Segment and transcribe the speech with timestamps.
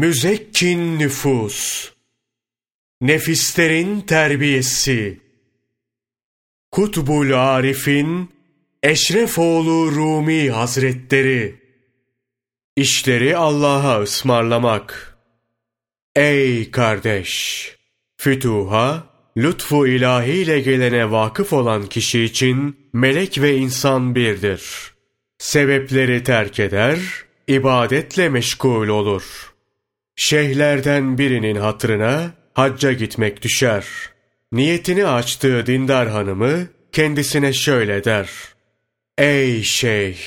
[0.00, 1.90] Müzekkin nüfus,
[3.00, 5.20] nefislerin terbiyesi,
[6.70, 8.30] Kutbul Arif'in
[8.82, 11.60] Eşrefoğlu Rumi Hazretleri,
[12.76, 15.18] İşleri Allah'a ısmarlamak.
[16.16, 17.76] Ey kardeş!
[18.16, 19.06] Fütuha,
[19.36, 24.92] lütfu ilahiyle gelene vakıf olan kişi için melek ve insan birdir.
[25.38, 26.98] Sebepleri terk eder,
[27.48, 29.49] ibadetle meşgul olur.
[30.22, 33.86] Şeyhlerden birinin hatırına hacca gitmek düşer.
[34.52, 38.30] Niyetini açtığı dindar hanımı kendisine şöyle der.
[39.18, 40.18] Ey şeyh!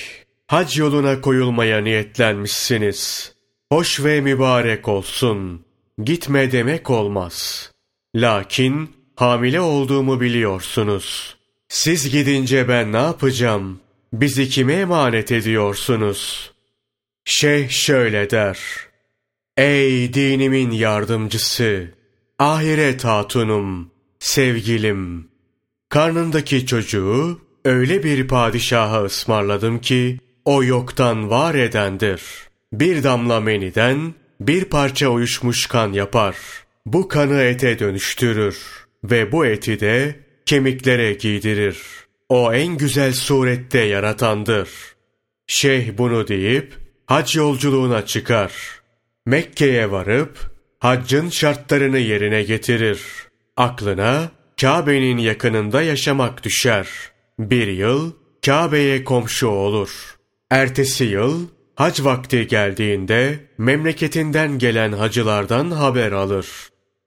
[0.47, 3.33] Hac yoluna koyulmaya niyetlenmişsiniz.
[3.71, 5.65] Hoş ve mübarek olsun.
[6.03, 7.71] Gitme demek olmaz.
[8.15, 11.37] Lakin hamile olduğumu biliyorsunuz.
[11.67, 13.79] Siz gidince ben ne yapacağım?
[14.13, 16.51] Bizi kime emanet ediyorsunuz?
[17.25, 18.59] Şeyh şöyle der.
[19.57, 21.87] Ey dinimin yardımcısı!
[22.39, 25.27] Ahiret hatunum, sevgilim!
[25.89, 32.21] Karnındaki çocuğu öyle bir padişaha ısmarladım ki, o yoktan var edendir.
[32.71, 36.35] Bir damla meniden bir parça uyuşmuş kan yapar.
[36.85, 38.57] Bu kanı ete dönüştürür
[39.03, 41.77] ve bu eti de kemiklere giydirir.
[42.29, 44.69] O en güzel surette yaratandır.
[45.47, 46.73] Şeyh bunu deyip
[47.05, 48.82] hac yolculuğuna çıkar.
[49.25, 53.01] Mekke'ye varıp haccın şartlarını yerine getirir.
[53.57, 56.87] Aklına Kabe'nin yakınında yaşamak düşer.
[57.39, 58.11] Bir yıl
[58.45, 60.15] Kabe'ye komşu olur.
[60.49, 66.47] Ertesi yıl hac vakti geldiğinde memleketinden gelen hacılardan haber alır.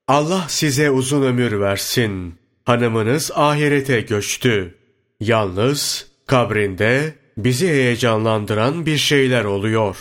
[0.07, 2.35] Allah size uzun ömür versin.
[2.65, 4.75] Hanımınız ahirete göçtü.
[5.19, 9.97] Yalnız kabrinde bizi heyecanlandıran bir şeyler oluyor.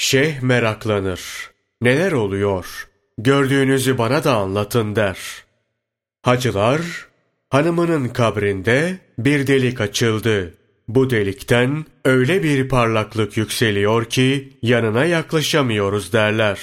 [0.00, 1.20] Şeyh meraklanır.
[1.80, 2.88] Neler oluyor?
[3.18, 5.18] Gördüğünüzü bana da anlatın der.
[6.22, 6.80] Hacılar,
[7.50, 10.54] hanımının kabrinde bir delik açıldı.
[10.88, 16.60] Bu delikten öyle bir parlaklık yükseliyor ki yanına yaklaşamıyoruz derler.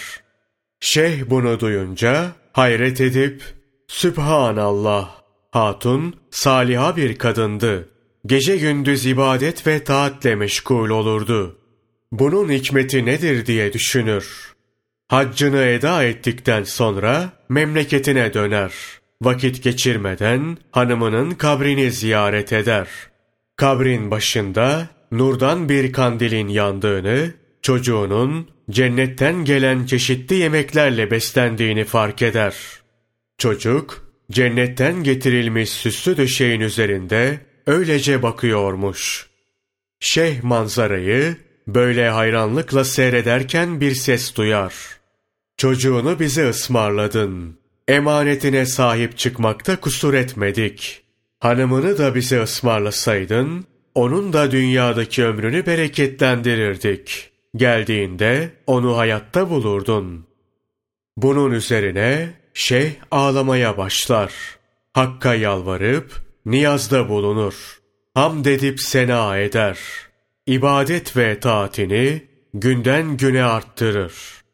[0.79, 3.43] Şeyh bunu duyunca hayret edip
[3.87, 5.21] Sübhanallah
[5.51, 7.89] hatun saliha bir kadındı.
[8.25, 11.64] Gece gündüz ibadet ve taatle meşgul olurdu.
[12.19, 14.55] Bunun hikmeti nedir diye düşünür.
[15.07, 18.71] Haccını eda ettikten sonra memleketine döner.
[19.21, 23.15] Vakit geçirmeden hanımının kabrini ziyaret eder.''
[23.55, 32.55] Kabrin başında nurdan bir kandilin yandığını, çocuğunun cennetten gelen çeşitli yemeklerle beslendiğini fark eder.
[33.37, 39.29] Çocuk, cennetten getirilmiş süslü döşeğin üzerinde öylece bakıyormuş.
[39.99, 41.35] Şeyh manzarayı
[41.67, 44.73] böyle hayranlıkla seyrederken bir ses duyar.
[45.57, 47.57] Çocuğunu bize ısmarladın.
[47.87, 51.03] Emanetine sahip çıkmakta kusur etmedik.
[51.39, 53.65] Hanımını da bize ısmarlasaydın,
[53.95, 57.31] onun da dünyadaki ömrünü bereketlendirirdik.
[57.55, 60.25] Geldiğinde onu hayatta bulurdun.
[61.17, 64.33] Bunun üzerine şeyh ağlamaya başlar.
[64.93, 66.11] Hakka yalvarıp
[66.45, 67.79] niyazda bulunur.
[68.13, 69.77] Hamd edip sena eder.
[70.47, 72.21] İbadet ve taatini
[72.53, 74.44] günden güne arttırır.